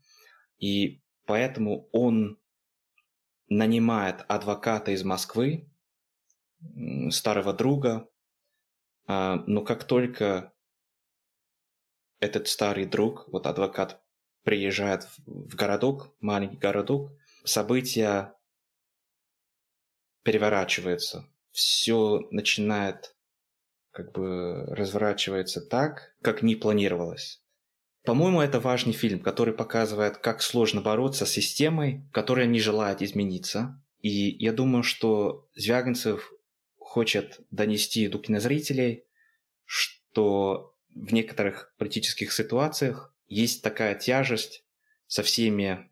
И 0.58 1.02
поэтому 1.24 1.88
он 1.92 2.38
нанимает 3.48 4.24
адвоката 4.28 4.90
из 4.92 5.04
Москвы, 5.04 5.70
старого 7.10 7.52
друга, 7.52 8.08
а, 9.06 9.36
но 9.46 9.62
как 9.62 9.84
только 9.84 10.52
этот 12.18 12.48
старый 12.48 12.86
друг, 12.86 13.28
вот 13.28 13.46
адвокат, 13.46 14.02
приезжает 14.42 15.08
в 15.26 15.54
городок, 15.56 16.14
маленький 16.20 16.56
городок, 16.56 17.12
события 17.44 18.34
переворачиваются. 20.22 21.28
Все 21.50 22.26
начинает 22.30 23.16
как 23.90 24.12
бы 24.12 24.66
разворачивается 24.66 25.60
так, 25.60 26.14
как 26.20 26.42
не 26.42 26.54
планировалось. 26.54 27.42
По-моему, 28.06 28.40
это 28.40 28.60
важный 28.60 28.92
фильм, 28.92 29.18
который 29.18 29.52
показывает, 29.52 30.18
как 30.18 30.40
сложно 30.40 30.80
бороться 30.80 31.26
с 31.26 31.30
системой, 31.30 32.08
которая 32.12 32.46
не 32.46 32.60
желает 32.60 33.02
измениться. 33.02 33.82
И 34.00 34.30
я 34.42 34.52
думаю, 34.52 34.84
что 34.84 35.48
Звягинцев 35.56 36.32
хочет 36.78 37.40
донести 37.50 38.06
до 38.06 38.18
кинозрителей, 38.18 39.06
что 39.64 40.76
в 40.94 41.12
некоторых 41.12 41.74
политических 41.78 42.32
ситуациях 42.32 43.12
есть 43.26 43.62
такая 43.62 43.96
тяжесть 43.96 44.64
со 45.08 45.24
всеми 45.24 45.90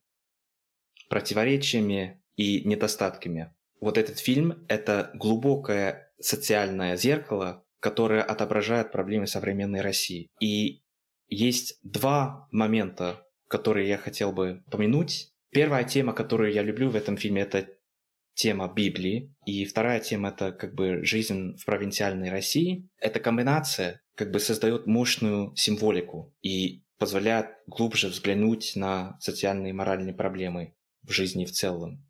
противоречиями 1.09 2.23
и 2.37 2.63
недостатками. 2.65 3.53
Вот 3.81 3.99
этот 3.99 4.21
фильм– 4.21 4.65
это 4.69 5.11
глубокое 5.15 6.13
социальное 6.21 6.97
зеркало, 6.97 7.67
которое 7.81 8.23
отображает 8.23 8.93
проблемы 8.93 9.27
современной 9.27 9.81
России. 9.81 10.31
И 10.41 10.84
есть 11.29 11.79
два 11.83 12.49
момента, 12.51 13.27
которые 13.49 13.89
я 13.89 13.99
хотел 13.99 14.33
бы 14.33 14.63
помянуть. 14.71 15.33
Первая 15.51 15.85
тема, 15.85 16.13
которую 16.13 16.53
я 16.53 16.63
люблю 16.63 16.91
в 16.91 16.97
этом 16.97 17.17
фильме, 17.17 17.43
это 17.43 17.69
тема 18.35 18.73
Библии. 18.73 19.35
И 19.47 19.65
вторая 19.65 20.01
тема— 20.01 20.29
это 20.31 20.53
как 20.53 20.75
бы 20.75 21.05
жизнь 21.05 21.57
в 21.57 21.65
провинциальной 21.65 22.31
России. 22.31 22.89
Эта 22.99 23.21
комбинация 23.21 24.03
как 24.17 24.31
бы 24.31 24.41
создает 24.41 24.87
мощную 24.87 25.55
символику 25.57 26.35
и 26.43 26.85
позволяет 26.99 27.49
глубже 27.67 28.09
взглянуть 28.09 28.73
на 28.77 29.19
социальные 29.21 29.71
и 29.71 29.75
моральные 29.75 30.15
проблемы 30.15 30.75
в 31.03 31.13
жизни 31.13 31.45
в 31.45 31.53
целом. 31.53 32.05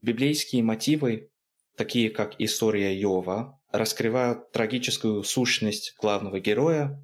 Библейские 0.00 0.62
мотивы, 0.62 1.30
такие 1.76 2.10
как 2.10 2.34
история 2.38 2.98
Йова, 2.98 3.60
раскрывают 3.72 4.52
трагическую 4.52 5.22
сущность 5.24 5.94
главного 5.98 6.40
героя 6.40 7.02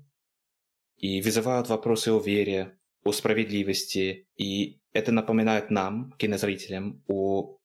и 1.05 1.21
вызывают 1.21 1.69
вопросы 1.69 2.11
о 2.13 2.19
вере, 2.19 2.79
о 3.03 3.13
справедливости, 3.13 4.27
и 4.39 4.81
это 4.95 5.13
напоминает 5.13 5.71
нам, 5.71 6.13
кинозрителям, 6.13 7.05
о 7.09 7.59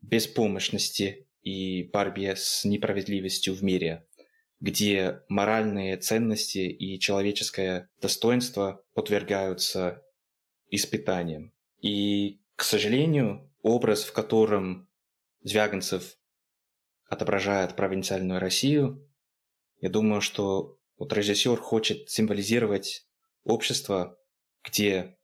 беспомощности 0.00 1.28
и 1.42 1.82
борьбе 1.92 2.36
с 2.36 2.64
неправедливостью 2.64 3.52
в 3.52 3.62
мире, 3.62 4.06
где 4.60 5.20
моральные 5.28 5.98
ценности 5.98 6.60
и 6.60 6.98
человеческое 6.98 7.90
достоинство 8.00 8.82
подвергаются 8.94 10.02
испытанием. 10.70 11.52
И, 11.82 12.40
к 12.56 12.62
сожалению, 12.64 13.52
образ, 13.60 14.04
в 14.04 14.14
котором 14.14 14.88
Звягинцев 15.42 16.16
отображает 17.10 17.76
провинциальную 17.76 18.40
Россию, 18.40 19.06
я 19.82 19.90
думаю, 19.90 20.22
что 20.22 20.77
вот 20.98 21.12
режиссер 21.12 21.56
хочет 21.58 22.10
символизировать 22.10 23.06
общество, 23.44 24.18
где 24.64 25.16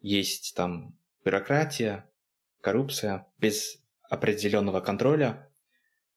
есть 0.00 0.54
там 0.56 0.98
бюрократия, 1.24 2.10
коррупция, 2.62 3.26
без 3.38 3.78
определенного 4.02 4.80
контроля, 4.80 5.52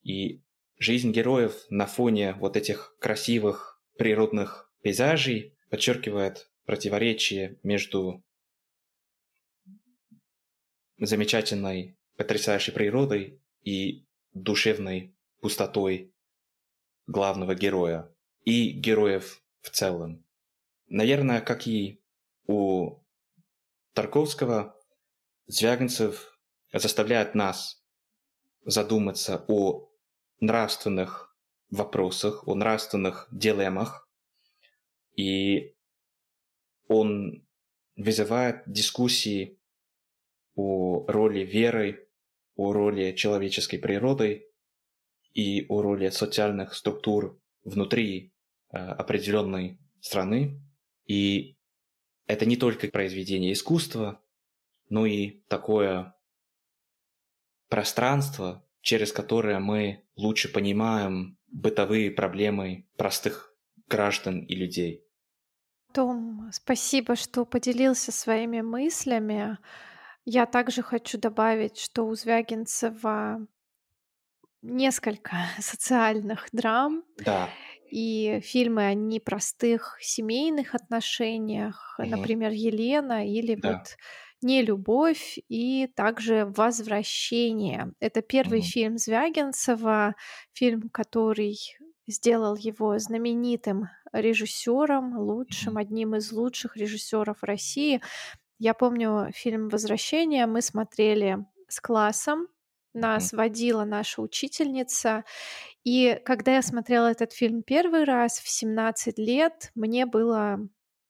и 0.02 0.42
жизнь 0.78 1.12
героев 1.12 1.64
на 1.68 1.86
фоне 1.86 2.34
вот 2.34 2.56
этих 2.56 2.96
красивых 2.98 3.82
природных 3.96 4.72
пейзажей 4.82 5.56
подчеркивает 5.70 6.50
противоречие 6.64 7.58
между 7.62 8.24
замечательной, 10.98 11.98
потрясающей 12.16 12.72
природой 12.72 13.40
и 13.62 14.06
душевной 14.32 15.14
пустотой 15.40 16.14
главного 17.06 17.54
героя 17.54 18.13
и 18.44 18.70
героев 18.70 19.42
в 19.60 19.70
целом. 19.70 20.24
Наверное, 20.88 21.40
как 21.40 21.66
и 21.66 22.02
у 22.46 23.00
Тарковского, 23.94 24.76
Звягинцев 25.46 26.38
заставляет 26.72 27.34
нас 27.34 27.82
задуматься 28.64 29.44
о 29.48 29.90
нравственных 30.40 31.36
вопросах, 31.70 32.46
о 32.46 32.54
нравственных 32.54 33.28
дилеммах, 33.30 34.08
и 35.16 35.74
он 36.88 37.46
вызывает 37.96 38.62
дискуссии 38.66 39.58
о 40.54 41.04
роли 41.08 41.40
веры, 41.40 42.08
о 42.56 42.72
роли 42.72 43.12
человеческой 43.12 43.78
природы 43.78 44.48
и 45.32 45.66
о 45.68 45.82
роли 45.82 46.10
социальных 46.10 46.74
структур 46.74 47.40
внутри 47.64 48.33
определенной 48.74 49.78
страны. 50.00 50.60
И 51.06 51.56
это 52.26 52.46
не 52.46 52.56
только 52.56 52.88
произведение 52.88 53.52
искусства, 53.52 54.22
но 54.88 55.06
и 55.06 55.42
такое 55.48 56.14
пространство, 57.68 58.64
через 58.80 59.12
которое 59.12 59.58
мы 59.58 60.04
лучше 60.16 60.52
понимаем 60.52 61.38
бытовые 61.48 62.10
проблемы 62.10 62.86
простых 62.96 63.54
граждан 63.88 64.40
и 64.40 64.54
людей. 64.54 65.04
Том, 65.92 66.50
спасибо, 66.52 67.14
что 67.14 67.44
поделился 67.44 68.10
своими 68.10 68.60
мыслями. 68.60 69.58
Я 70.24 70.46
также 70.46 70.82
хочу 70.82 71.18
добавить, 71.18 71.78
что 71.78 72.06
у 72.06 72.14
Звягинцева 72.14 73.46
несколько 74.62 75.36
социальных 75.60 76.48
драм. 76.52 77.04
Да. 77.18 77.48
И 77.90 78.40
фильмы 78.42 78.86
о 78.86 78.94
непростых 78.94 79.98
семейных 80.00 80.74
отношениях, 80.74 81.96
угу. 81.98 82.08
например, 82.08 82.50
Елена 82.52 83.26
или 83.28 83.54
да. 83.54 83.72
вот 83.72 83.96
«Нелюбовь» 84.42 85.38
и 85.48 85.86
также 85.94 86.46
«Возвращение». 86.46 87.92
Это 88.00 88.20
первый 88.20 88.60
угу. 88.60 88.66
фильм 88.66 88.98
Звягинцева, 88.98 90.14
фильм, 90.52 90.90
который 90.90 91.58
сделал 92.06 92.56
его 92.56 92.98
знаменитым 92.98 93.88
режиссером, 94.12 95.18
лучшим, 95.18 95.76
одним 95.76 96.14
из 96.14 96.30
лучших 96.32 96.76
режиссеров 96.76 97.42
России. 97.42 98.00
Я 98.58 98.74
помню 98.74 99.30
фильм 99.34 99.68
«Возвращение» 99.68 100.46
мы 100.46 100.62
смотрели 100.62 101.38
с 101.68 101.80
классом, 101.80 102.46
нас 102.94 103.32
водила 103.32 103.84
наша 103.84 104.22
учительница, 104.22 105.24
и 105.84 106.20
когда 106.24 106.54
я 106.54 106.62
смотрела 106.62 107.10
этот 107.10 107.32
фильм 107.32 107.62
первый 107.62 108.04
раз 108.04 108.38
в 108.38 108.48
17 108.48 109.18
лет, 109.18 109.70
мне 109.74 110.06
было 110.06 110.58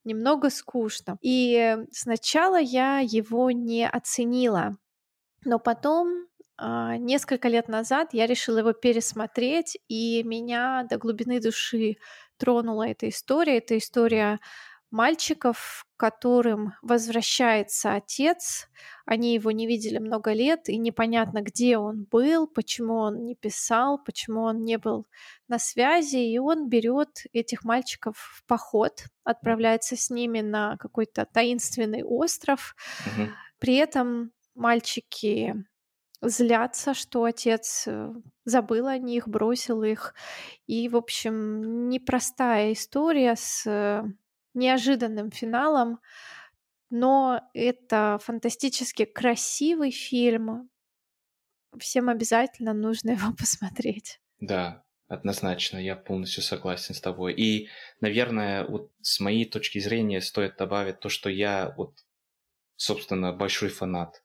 немного 0.03 0.49
скучно. 0.49 1.17
И 1.21 1.77
сначала 1.91 2.59
я 2.59 2.99
его 2.99 3.51
не 3.51 3.87
оценила, 3.87 4.77
но 5.45 5.59
потом 5.59 6.27
а, 6.57 6.97
несколько 6.97 7.47
лет 7.47 7.67
назад 7.67 8.09
я 8.13 8.27
решила 8.27 8.59
его 8.59 8.73
пересмотреть, 8.73 9.77
и 9.87 10.23
меня 10.23 10.85
до 10.89 10.97
глубины 10.97 11.41
души 11.41 11.97
тронула 12.37 12.87
эта 12.87 13.09
история. 13.09 13.57
Это 13.57 13.77
история 13.77 14.39
мальчиков, 14.91 15.85
которым 15.97 16.73
возвращается 16.81 17.93
отец. 17.93 18.67
Они 19.05 19.33
его 19.33 19.51
не 19.51 19.67
видели 19.67 19.97
много 19.97 20.33
лет, 20.33 20.69
и 20.69 20.77
непонятно, 20.77 21.41
где 21.41 21.77
он 21.77 22.05
был, 22.09 22.47
почему 22.47 22.95
он 22.95 23.25
не 23.25 23.35
писал, 23.35 23.97
почему 24.03 24.41
он 24.43 24.63
не 24.63 24.77
был 24.77 25.07
на 25.47 25.59
связи. 25.59 26.17
И 26.17 26.37
он 26.37 26.69
берет 26.69 27.23
этих 27.33 27.63
мальчиков 27.63 28.17
в 28.17 28.45
поход, 28.45 29.05
отправляется 29.23 29.95
с 29.95 30.09
ними 30.09 30.41
на 30.41 30.77
какой-то 30.77 31.25
таинственный 31.25 32.03
остров. 32.03 32.75
Угу. 33.05 33.27
При 33.59 33.75
этом 33.75 34.31
мальчики 34.53 35.55
злятся, 36.21 36.93
что 36.93 37.23
отец 37.23 37.83
э, 37.87 38.13
забыл 38.45 38.87
о 38.87 38.97
них, 38.97 39.27
бросил 39.27 39.83
их. 39.83 40.13
И, 40.67 40.89
в 40.89 40.95
общем, 40.95 41.89
непростая 41.89 42.73
история 42.73 43.35
с 43.35 43.65
э, 43.67 44.03
неожиданным 44.55 45.31
финалом, 45.31 45.99
но 46.89 47.41
это 47.53 48.19
фантастически 48.23 49.05
красивый 49.05 49.91
фильм. 49.91 50.69
Всем 51.77 52.09
обязательно 52.09 52.73
нужно 52.73 53.11
его 53.19 53.33
посмотреть. 53.33 54.19
Да, 54.39 54.83
однозначно, 55.07 55.77
я 55.77 55.95
полностью 55.95 56.43
согласен 56.43 56.95
с 56.95 57.01
тобой. 57.01 57.33
И, 57.33 57.69
наверное, 58.01 58.65
вот 58.65 58.91
с 59.01 59.19
моей 59.19 59.45
точки 59.45 59.79
зрения 59.79 60.21
стоит 60.21 60.57
добавить 60.57 60.99
то, 60.99 61.09
что 61.09 61.29
я 61.29 61.73
вот, 61.77 61.99
собственно, 62.75 63.33
большой 63.33 63.69
фанат 63.69 64.23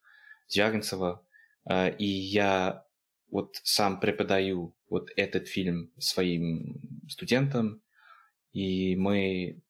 Звягинцева, 0.48 1.24
э, 1.68 1.96
и 1.96 2.06
я 2.06 2.84
вот 3.30 3.56
сам 3.62 4.00
преподаю 4.00 4.74
вот 4.88 5.10
этот 5.16 5.46
фильм 5.46 5.92
своим 5.98 6.80
студентам, 7.08 7.82
и 8.52 8.96
мы 8.96 9.62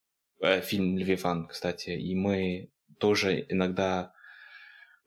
фильм 0.63 0.99
Львиван, 0.99 1.47
кстати, 1.49 1.91
и 1.91 2.15
мы 2.15 2.71
тоже 2.99 3.45
иногда 3.49 4.13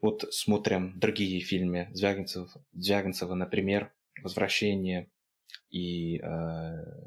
вот 0.02 0.26
смотрим 0.34 1.00
другие 1.00 1.40
фильмы 1.40 1.90
Звягинцев, 1.94 2.50
Звягинцева, 2.74 3.36
например, 3.36 3.94
«Возвращение» 4.22 5.10
и 5.70 6.18
э, 6.18 6.22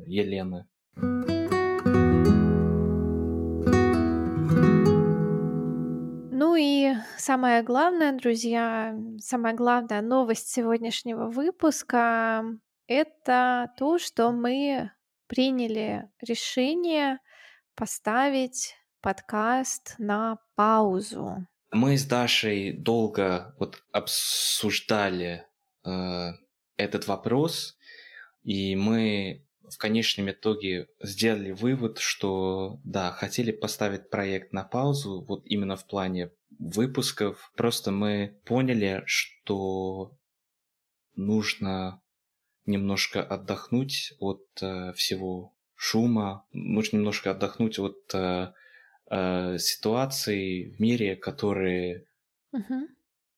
«Елены». 0.06 0.66
Ну 6.32 6.56
и 6.56 6.94
самое 7.18 7.62
главное, 7.62 8.12
друзья, 8.12 8.98
самая 9.18 9.54
главная 9.54 10.00
новость 10.00 10.48
сегодняшнего 10.48 11.28
выпуска— 11.28 12.44
это 12.86 13.72
то, 13.76 13.98
что 13.98 14.32
мы 14.32 14.90
приняли 15.26 16.08
решение 16.22 17.18
поставить 17.76 18.74
подкаст 19.02 19.94
на 19.98 20.38
паузу. 20.56 21.46
Мы 21.70 21.98
с 21.98 22.06
Дашей 22.06 22.72
долго 22.72 23.54
вот 23.58 23.82
обсуждали 23.92 25.44
э, 25.84 26.32
этот 26.76 27.06
вопрос, 27.06 27.76
и 28.42 28.74
мы 28.76 29.46
в 29.68 29.76
конечном 29.78 30.30
итоге 30.30 30.88
сделали 31.02 31.50
вывод, 31.50 31.98
что 31.98 32.80
да, 32.84 33.12
хотели 33.12 33.52
поставить 33.52 34.10
проект 34.10 34.52
на 34.52 34.64
паузу, 34.64 35.24
вот 35.28 35.42
именно 35.44 35.76
в 35.76 35.86
плане 35.86 36.30
выпусков. 36.58 37.52
Просто 37.56 37.90
мы 37.90 38.40
поняли, 38.44 39.02
что 39.06 40.16
нужно 41.14 42.00
немножко 42.64 43.22
отдохнуть 43.22 44.14
от 44.18 44.46
э, 44.62 44.92
всего 44.94 45.55
шума, 45.76 46.46
нужно 46.52 46.96
немножко 46.96 47.30
отдохнуть 47.30 47.78
от 47.78 48.10
э, 48.14 48.52
э, 49.10 49.58
ситуаций 49.58 50.74
в 50.76 50.80
мире, 50.80 51.16
которые, 51.16 52.06
uh-huh. 52.54 52.88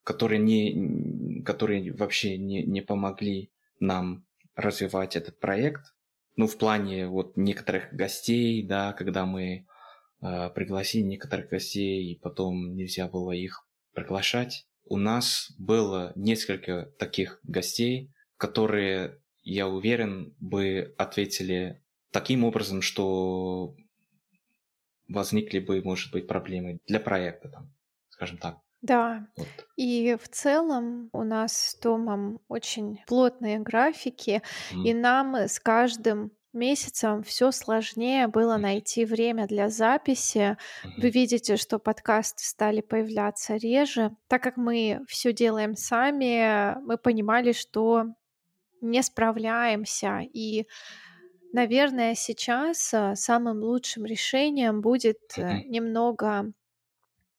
которые, 0.04 0.38
не, 0.38 1.42
которые 1.42 1.92
вообще 1.92 2.38
не, 2.38 2.62
не 2.62 2.80
помогли 2.80 3.50
нам 3.80 4.24
развивать 4.54 5.16
этот 5.16 5.38
проект. 5.40 5.94
Ну, 6.36 6.46
в 6.46 6.56
плане 6.56 7.08
вот 7.08 7.36
некоторых 7.36 7.92
гостей, 7.92 8.62
да, 8.62 8.92
когда 8.92 9.26
мы 9.26 9.66
э, 10.22 10.50
пригласили 10.50 11.02
некоторых 11.02 11.48
гостей, 11.48 12.12
и 12.12 12.18
потом 12.18 12.76
нельзя 12.76 13.08
было 13.08 13.32
их 13.32 13.66
приглашать. 13.92 14.66
У 14.84 14.96
нас 14.96 15.52
было 15.58 16.12
несколько 16.14 16.92
таких 16.98 17.40
гостей, 17.42 18.12
которые, 18.36 19.20
я 19.42 19.66
уверен, 19.66 20.34
бы 20.38 20.94
ответили 20.96 21.82
таким 22.10 22.44
образом, 22.44 22.82
что 22.82 23.74
возникли 25.08 25.58
бы, 25.58 25.82
может 25.82 26.12
быть, 26.12 26.26
проблемы 26.26 26.80
для 26.86 27.00
проекта, 27.00 27.48
там, 27.48 27.72
скажем 28.10 28.38
так. 28.38 28.58
Да, 28.80 29.26
вот. 29.36 29.48
и 29.76 30.16
в 30.22 30.28
целом 30.28 31.10
у 31.12 31.24
нас 31.24 31.52
с 31.52 31.74
Томом 31.74 32.40
очень 32.46 33.00
плотные 33.08 33.58
графики, 33.58 34.40
mm. 34.72 34.82
и 34.84 34.94
нам 34.94 35.34
с 35.34 35.58
каждым 35.58 36.30
месяцем 36.52 37.22
все 37.22 37.50
сложнее 37.50 38.28
было 38.28 38.56
найти 38.56 39.04
время 39.04 39.46
для 39.46 39.68
записи. 39.68 40.56
Вы 40.96 41.10
видите, 41.10 41.56
что 41.56 41.78
подкасты 41.78 42.44
стали 42.44 42.80
появляться 42.80 43.56
реже. 43.56 44.16
Так 44.28 44.42
как 44.42 44.56
мы 44.56 45.00
все 45.08 45.32
делаем 45.32 45.76
сами, 45.76 46.78
мы 46.84 46.96
понимали, 46.98 47.52
что 47.52 48.06
не 48.80 49.02
справляемся. 49.02 50.20
И, 50.32 50.66
наверное, 51.52 52.14
сейчас 52.14 52.92
э, 52.92 53.14
самым 53.14 53.62
лучшим 53.62 54.04
решением 54.04 54.80
будет 54.80 55.18
э, 55.36 55.62
немного 55.64 56.52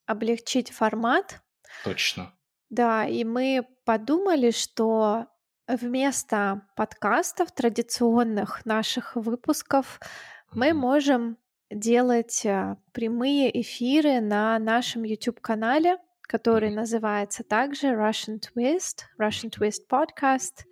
облегчить 0.06 0.70
формат. 0.70 1.40
Точно. 1.84 2.32
Да, 2.68 3.06
и 3.06 3.24
мы 3.24 3.66
подумали, 3.84 4.50
что 4.50 5.26
вместо 5.66 6.62
подкастов 6.76 7.52
традиционных 7.52 8.64
наших 8.64 9.16
выпусков 9.16 10.00
мы 10.52 10.72
можем 10.72 11.38
делать 11.70 12.44
э, 12.44 12.76
прямые 12.92 13.60
эфиры 13.60 14.20
на 14.20 14.58
нашем 14.58 15.04
YouTube-канале, 15.04 15.98
который 16.22 16.70
называется 16.70 17.44
также 17.44 17.88
Russian 17.88 18.40
Twist, 18.40 19.04
Russian 19.20 19.50
Twist 19.50 19.82
Podcast. 19.88 20.64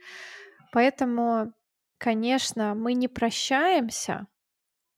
Поэтому, 0.73 1.53
конечно, 1.99 2.75
мы 2.75 2.95
не 2.95 3.09
прощаемся, 3.09 4.27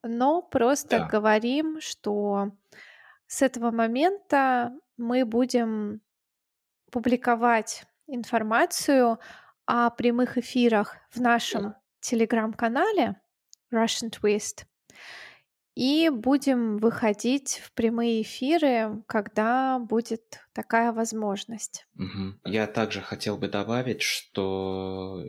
но 0.03 0.43
просто 0.43 1.01
да. 1.01 1.07
говорим, 1.07 1.81
что 1.81 2.53
с 3.27 3.43
этого 3.43 3.71
момента 3.71 4.73
мы 4.97 5.25
будем 5.25 6.01
публиковать 6.91 7.87
информацию 8.07 9.19
о 9.67 9.91
прямых 9.91 10.37
эфирах 10.39 10.97
в 11.11 11.21
нашем 11.21 11.75
телеграм-канале 12.01 13.21
Russian 13.73 14.11
Twist 14.11 14.65
и 15.77 16.11
будем 16.11 16.79
выходить 16.79 17.61
в 17.65 17.73
прямые 17.73 18.23
эфиры, 18.23 19.03
когда 19.07 19.79
будет 19.79 20.41
такая 20.53 20.93
возможность. 20.93 21.87
Угу. 21.95 22.41
Я 22.45 22.67
также 22.67 23.01
хотел 23.01 23.37
бы 23.37 23.49
добавить, 23.49 24.03
что, 24.03 25.23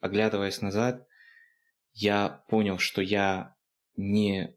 оглядываясь 0.00 0.60
назад, 0.60 1.06
я 1.92 2.44
понял, 2.48 2.78
что 2.78 3.02
я 3.02 3.56
не 3.96 4.56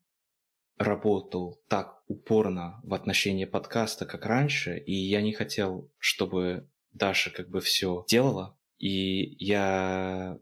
работал 0.78 1.62
так 1.68 2.04
упорно 2.08 2.80
в 2.84 2.94
отношении 2.94 3.46
подкаста, 3.46 4.06
как 4.06 4.26
раньше, 4.26 4.78
и 4.78 4.94
я 4.94 5.22
не 5.22 5.34
хотел, 5.34 5.92
чтобы 5.98 6.70
Даша 6.92 7.32
как 7.32 7.50
бы 7.50 7.60
все 7.62 8.06
делала, 8.08 8.58
и 8.78 9.36
я, 9.44 10.40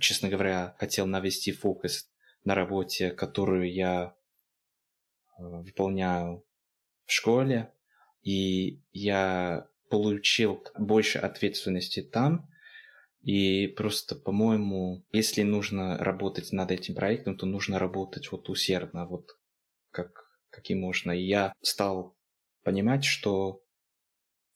честно 0.00 0.28
говоря, 0.28 0.76
хотел 0.78 1.06
навести 1.06 1.52
фокус 1.52 2.10
на 2.44 2.54
работе, 2.54 3.10
которую 3.10 3.72
я 3.72 4.14
э, 5.38 5.42
выполняю 5.42 6.44
в 7.06 7.12
школе, 7.12 7.72
и 8.22 8.82
я 8.92 9.68
получил 9.88 10.64
больше 10.78 11.18
ответственности 11.18 12.02
там, 12.02 12.48
и 13.28 13.66
просто, 13.66 14.16
по-моему, 14.16 15.04
если 15.12 15.42
нужно 15.42 15.98
работать 15.98 16.50
над 16.50 16.70
этим 16.70 16.94
проектом, 16.94 17.36
то 17.36 17.44
нужно 17.44 17.78
работать 17.78 18.32
вот 18.32 18.48
усердно, 18.48 19.06
вот 19.06 19.26
как, 19.90 20.24
как 20.48 20.70
и 20.70 20.74
можно. 20.74 21.10
И 21.10 21.26
я 21.26 21.52
стал 21.60 22.16
понимать, 22.62 23.04
что 23.04 23.62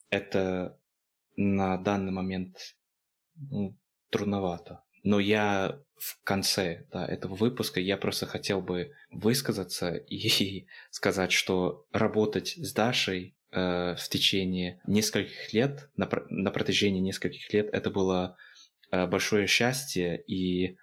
это 0.09 0.81
на 1.37 1.77
данный 1.77 2.13
момент 2.13 2.57
ну, 3.35 3.79
трудновато. 4.09 4.83
Но 5.03 5.21
я 5.21 5.79
в 5.99 6.23
конце 6.25 6.87
да, 6.91 7.07
этого 7.07 7.35
выпуска 7.35 7.79
я 7.79 7.99
просто 7.99 8.25
хотел 8.25 8.63
бы 8.63 8.93
высказаться 9.11 9.97
и 10.09 10.67
сказать, 10.91 11.33
что 11.33 11.85
работать 11.93 12.55
с 12.57 12.73
Дашей 12.73 13.37
э, 13.51 13.97
в 13.97 14.09
течение 14.09 14.81
нескольких 14.87 15.53
лет, 15.53 15.91
на, 15.95 16.09
на 16.31 16.51
протяжении 16.51 17.01
нескольких 17.01 17.53
лет, 17.53 17.69
это 17.71 17.91
было 17.91 18.39
большое 18.93 19.47
счастье, 19.47 20.23
и 20.27 20.77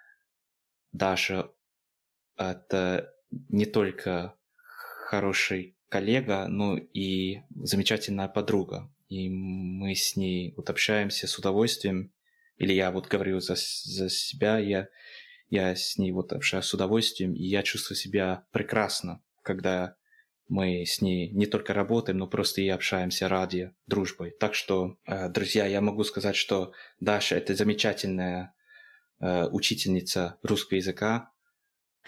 Даша 0.91 1.51
это 2.37 3.13
не 3.49 3.65
только 3.65 4.35
хороший 5.09 5.75
коллега, 5.89 6.47
но 6.47 6.77
и 6.77 7.41
замечательная 7.63 8.27
подруга. 8.27 8.91
И 9.07 9.29
мы 9.29 9.95
с 9.95 10.15
ней 10.15 10.53
вот 10.55 10.69
общаемся 10.69 11.27
с 11.27 11.37
удовольствием, 11.37 12.11
или 12.57 12.73
я 12.73 12.91
вот 12.91 13.07
говорю 13.07 13.39
за, 13.39 13.55
за 13.55 14.09
себя, 14.09 14.59
я, 14.59 14.87
я 15.49 15.75
с 15.75 15.97
ней 15.97 16.11
вот 16.11 16.31
общаюсь 16.31 16.65
с 16.65 16.73
удовольствием, 16.73 17.33
и 17.33 17.43
я 17.43 17.63
чувствую 17.63 17.97
себя 17.97 18.45
прекрасно, 18.51 19.21
когда 19.41 19.95
мы 20.49 20.83
с 20.83 20.99
ней 20.99 21.29
не 21.29 21.45
только 21.45 21.73
работаем, 21.75 22.17
но 22.17 22.27
просто 22.27 22.61
и 22.61 22.67
общаемся 22.67 23.29
ради 23.29 23.71
дружбы. 23.85 24.35
Так 24.39 24.55
что, 24.55 24.97
э, 25.05 25.29
друзья, 25.29 25.67
я 25.67 25.79
могу 25.79 26.03
сказать, 26.03 26.35
что 26.35 26.73
Даша 26.99 27.35
это 27.35 27.53
замечательная 27.53 28.55
э, 29.19 29.45
учительница 29.45 30.39
русского 30.41 30.77
языка. 30.77 31.31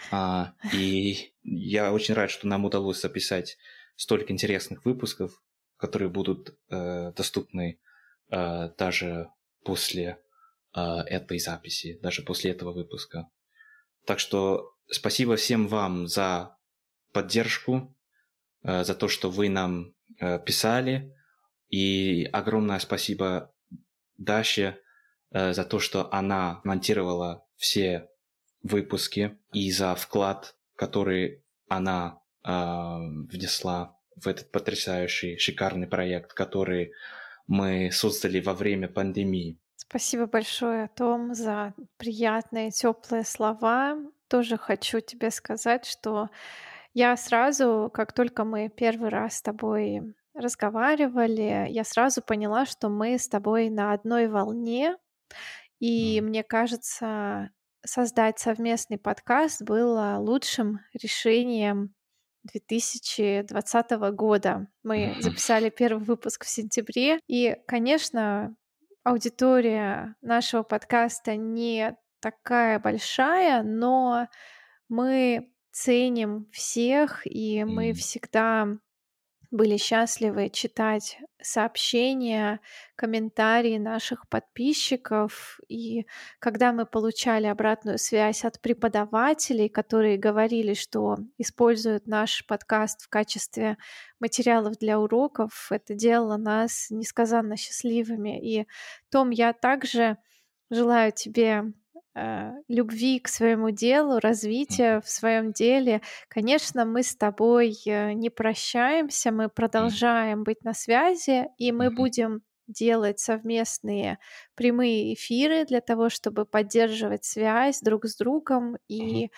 А, 0.09 0.55
и 0.73 1.33
я 1.43 1.93
очень 1.93 2.15
рад, 2.15 2.31
что 2.31 2.47
нам 2.47 2.65
удалось 2.65 2.99
записать 2.99 3.57
столько 3.95 4.33
интересных 4.33 4.85
выпусков, 4.85 5.39
которые 5.77 6.09
будут 6.09 6.57
э, 6.69 7.13
доступны 7.15 7.79
даже 8.29 9.29
после 9.65 10.17
этой 10.73 11.37
записи, 11.37 11.99
даже 12.01 12.21
после 12.21 12.51
этого 12.51 12.71
выпуска. 12.71 13.27
Так 14.05 14.19
что 14.19 14.73
спасибо 14.89 15.35
всем 15.35 15.67
вам 15.67 16.07
за 16.07 16.55
поддержку, 17.11 17.93
за 18.63 18.95
то, 18.95 19.07
что 19.07 19.29
вы 19.29 19.49
нам 19.49 19.93
э, 20.19 20.39
писали. 20.39 21.15
И 21.69 22.27
огромное 22.31 22.79
спасибо 22.79 23.53
Даше 24.17 24.77
э, 25.31 25.53
за 25.53 25.63
то, 25.63 25.79
что 25.79 26.13
она 26.13 26.61
монтировала 26.63 27.45
все 27.55 28.09
выпуски 28.63 29.37
и 29.53 29.71
за 29.71 29.95
вклад, 29.95 30.55
который 30.75 31.43
она 31.67 32.19
внесла 32.43 33.95
в 34.15 34.27
этот 34.27 34.51
потрясающий, 34.51 35.37
шикарный 35.37 35.85
проект, 35.85 36.33
который 36.33 36.91
мы 37.45 37.91
создали 37.91 38.39
во 38.39 38.53
время 38.53 38.87
пандемии. 38.87 39.59
Спасибо 39.75 40.25
большое, 40.25 40.89
Том, 40.95 41.33
за 41.33 41.73
приятные, 41.97 42.71
теплые 42.71 43.23
слова. 43.23 43.97
Тоже 44.27 44.57
хочу 44.57 45.01
тебе 45.01 45.31
сказать, 45.31 45.85
что 45.85 46.29
я 46.93 47.15
сразу, 47.15 47.89
как 47.93 48.13
только 48.13 48.43
мы 48.43 48.69
первый 48.69 49.09
раз 49.09 49.37
с 49.37 49.41
тобой 49.41 50.01
разговаривали, 50.33 51.67
я 51.69 51.83
сразу 51.83 52.21
поняла, 52.21 52.65
что 52.65 52.89
мы 52.89 53.17
с 53.17 53.27
тобой 53.27 53.69
на 53.69 53.93
одной 53.93 54.27
волне. 54.27 54.97
И 55.79 56.19
mm. 56.19 56.21
мне 56.21 56.43
кажется, 56.43 57.51
создать 57.85 58.39
совместный 58.39 58.97
подкаст 58.97 59.61
было 59.63 60.17
лучшим 60.19 60.79
решением 60.93 61.93
2020 62.43 63.91
года. 64.13 64.67
Мы 64.83 65.15
записали 65.19 65.69
первый 65.69 66.03
выпуск 66.03 66.45
в 66.45 66.49
сентябре. 66.49 67.19
И, 67.27 67.55
конечно, 67.67 68.55
аудитория 69.03 70.15
нашего 70.21 70.63
подкаста 70.63 71.35
не 71.35 71.95
такая 72.19 72.79
большая, 72.79 73.63
но 73.63 74.27
мы 74.89 75.51
ценим 75.71 76.47
всех, 76.51 77.21
и 77.25 77.63
мы 77.63 77.93
всегда 77.93 78.67
были 79.51 79.75
счастливы 79.75 80.49
читать 80.49 81.19
сообщения, 81.41 82.61
комментарии 82.95 83.77
наших 83.77 84.27
подписчиков. 84.29 85.59
И 85.67 86.07
когда 86.39 86.71
мы 86.71 86.85
получали 86.85 87.47
обратную 87.47 87.97
связь 87.97 88.45
от 88.45 88.61
преподавателей, 88.61 89.67
которые 89.67 90.17
говорили, 90.17 90.73
что 90.73 91.17
используют 91.37 92.07
наш 92.07 92.45
подкаст 92.47 93.01
в 93.01 93.09
качестве 93.09 93.77
материалов 94.21 94.77
для 94.77 94.99
уроков, 94.99 95.67
это 95.69 95.95
делало 95.95 96.37
нас 96.37 96.87
несказанно 96.89 97.57
счастливыми. 97.57 98.39
И, 98.41 98.67
Том, 99.09 99.31
я 99.31 99.51
также 99.51 100.17
желаю 100.69 101.11
тебе 101.11 101.73
любви 102.67 103.19
к 103.19 103.27
своему 103.27 103.71
делу, 103.71 104.19
развития 104.19 105.01
в 105.01 105.09
своем 105.09 105.51
деле. 105.51 106.01
Конечно, 106.27 106.85
мы 106.85 107.03
с 107.03 107.15
тобой 107.15 107.75
э, 107.85 108.13
не 108.13 108.29
прощаемся, 108.29 109.31
мы 109.31 109.49
продолжаем 109.49 110.43
быть 110.43 110.63
на 110.63 110.73
связи, 110.73 111.47
и 111.57 111.71
мы 111.71 111.89
будем 111.89 112.41
делать 112.67 113.19
совместные 113.19 114.17
прямые 114.55 115.13
эфиры 115.13 115.65
для 115.65 115.81
того, 115.81 116.09
чтобы 116.09 116.45
поддерживать 116.45 117.25
связь 117.25 117.81
друг 117.81 118.05
с 118.05 118.15
другом 118.15 118.77
и 118.87 119.29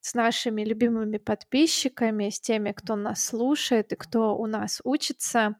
с 0.00 0.14
нашими 0.14 0.62
любимыми 0.62 1.18
подписчиками, 1.18 2.30
с 2.30 2.40
теми, 2.40 2.70
кто 2.70 2.94
нас 2.94 3.24
слушает 3.24 3.92
и 3.92 3.96
кто 3.96 4.36
у 4.36 4.46
нас 4.46 4.80
учится. 4.84 5.56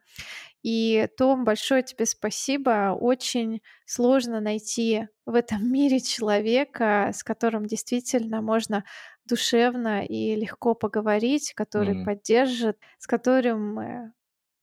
И, 0.67 1.09
Том, 1.17 1.45
большое 1.45 1.85
тебе 1.85 2.07
спасибо. 2.07 2.99
Очень 3.01 3.63
сложно 3.85 4.41
найти 4.41 5.07
в 5.25 5.37
этом 5.37 5.65
мире 5.73 6.01
человека, 6.01 7.13
с 7.15 7.23
которым 7.23 7.67
действительно 7.67 8.43
можно 8.43 8.85
душевно 9.27 10.05
и 10.05 10.35
легко 10.35 10.75
поговорить, 10.75 11.55
который 11.55 12.03
mm. 12.03 12.05
поддержит, 12.05 12.79
с 12.99 13.07
которым 13.07 13.79
э, 13.79 14.13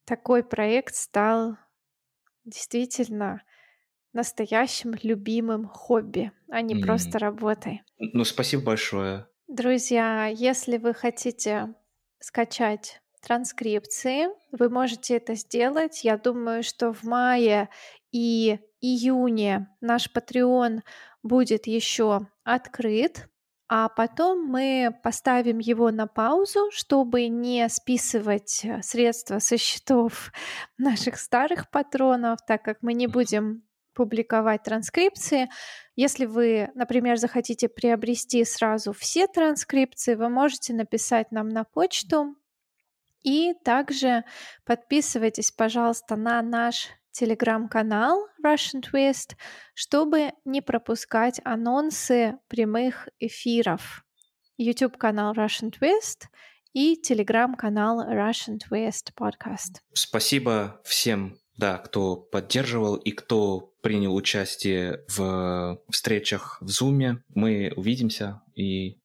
такой 0.03 0.43
проект 0.43 0.93
стал 0.95 1.55
действительно 2.43 3.41
настоящим 4.11 4.95
любимым 5.03 5.69
хобби, 5.69 6.33
а 6.49 6.61
не 6.61 6.75
mm. 6.75 6.81
просто 6.85 7.17
работой. 7.17 7.81
Ну, 7.97 8.25
спасибо 8.25 8.63
большое. 8.63 9.25
Друзья, 9.47 10.27
если 10.27 10.77
вы 10.77 10.93
хотите 10.93 11.73
скачать 12.19 13.01
транскрипции, 13.23 14.27
вы 14.51 14.69
можете 14.69 15.15
это 15.15 15.35
сделать. 15.35 16.03
Я 16.03 16.17
думаю, 16.17 16.63
что 16.63 16.93
в 16.93 17.03
мае 17.03 17.69
и 18.11 18.59
июне 18.81 19.69
наш 19.81 20.09
Patreon 20.13 20.81
будет 21.23 21.67
еще 21.67 22.27
открыт, 22.43 23.29
а 23.69 23.89
потом 23.89 24.45
мы 24.45 24.93
поставим 25.03 25.57
его 25.57 25.89
на 25.89 26.05
паузу, 26.05 26.69
чтобы 26.71 27.27
не 27.27 27.67
списывать 27.69 28.65
средства 28.81 29.39
со 29.39 29.57
счетов 29.57 30.31
наших 30.77 31.17
старых 31.17 31.71
патронов, 31.71 32.39
так 32.45 32.61
как 32.63 32.79
мы 32.81 32.93
не 32.93 33.07
будем 33.07 33.63
публиковать 33.93 34.63
транскрипции. 34.63 35.49
Если 35.95 36.25
вы, 36.25 36.69
например, 36.75 37.17
захотите 37.17 37.69
приобрести 37.69 38.43
сразу 38.43 38.91
все 38.91 39.27
транскрипции, 39.27 40.15
вы 40.15 40.29
можете 40.29 40.73
написать 40.73 41.31
нам 41.31 41.49
на 41.49 41.63
почту. 41.63 42.35
И 43.23 43.53
также 43.63 44.23
подписывайтесь, 44.65 45.51
пожалуйста, 45.51 46.15
на 46.15 46.41
наш 46.41 46.89
телеграм-канал 47.11 48.27
Russian 48.45 48.81
Twist, 48.81 49.35
чтобы 49.73 50.31
не 50.45 50.61
пропускать 50.61 51.39
анонсы 51.43 52.37
прямых 52.47 53.07
эфиров. 53.19 54.03
YouTube-канал 54.57 55.33
Russian 55.33 55.71
Twist 55.71 56.27
и 56.73 56.95
телеграм-канал 56.95 58.07
Russian 58.09 58.59
Twist 58.59 59.13
Podcast. 59.17 59.79
Спасибо 59.93 60.81
всем 60.83 61.37
да, 61.57 61.77
кто 61.77 62.15
поддерживал 62.15 62.95
и 62.95 63.11
кто 63.11 63.73
принял 63.81 64.15
участие 64.15 65.03
в 65.07 65.79
встречах 65.89 66.57
в 66.61 66.67
Zoom. 66.67 67.17
Мы 67.29 67.71
увидимся 67.75 68.41
и 68.55 68.99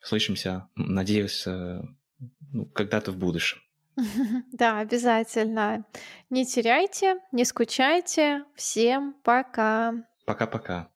слышимся, 0.00 0.68
надеюсь, 0.74 1.46
э, 1.46 1.80
ну, 2.52 2.66
когда-то 2.66 3.12
в 3.12 3.16
будущем. 3.16 3.58
Да, 4.52 4.80
обязательно. 4.80 5.84
Не 6.30 6.44
теряйте, 6.46 7.20
не 7.32 7.44
скучайте. 7.44 8.44
Всем 8.54 9.14
пока. 9.22 9.94
Пока-пока. 10.26 10.88